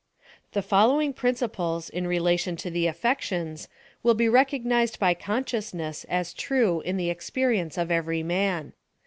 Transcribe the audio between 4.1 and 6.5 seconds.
be recognised by consciousness as